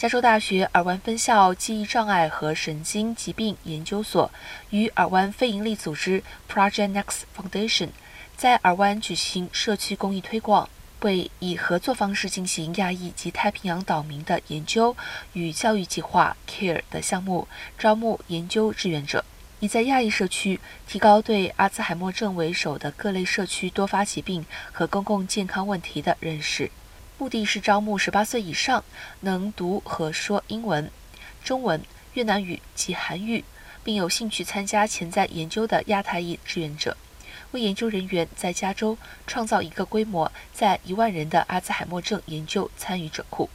[0.00, 4.30] 加州大学尔湾分校记忆障碍和神经疾病研究所
[4.70, 7.90] 与尔湾非营利组织 Project Next Foundation
[8.34, 10.70] 在尔湾举行社区公益推广，
[11.02, 14.96] 为以合作方式进行亚裔及太平洋岛民的研究
[15.34, 17.46] 与教育计划 CARE 的项目
[17.78, 19.22] 招募研究志愿者。
[19.58, 20.58] 以在亚裔社区
[20.88, 26.70] 提高对阿兹海默症为首的各类社区多发疾病和公共健康问题的认识。
[27.20, 28.82] 目的是招募十八岁以上
[29.20, 30.90] 能读和说英文、
[31.44, 31.82] 中文、
[32.14, 33.44] 越南语及韩语，
[33.84, 36.96] 并有兴趣参加潜在研究的亚太裔志愿者，
[37.50, 43.50] 为研究人员在加州创造一个规模在一万人的阿兹海默症研究参与者库。